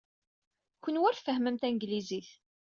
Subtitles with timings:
[0.83, 2.29] Kenwi ur tfehhmem tanglizit.